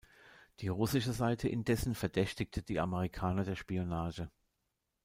Die 0.61 0.67
russische 0.67 1.13
Seite 1.13 1.47
indessen 1.47 1.93
verdächtigte 1.93 2.63
die 2.63 2.79
Amerikaner 2.79 3.43
der 3.43 3.55
Spionage. 3.55 4.31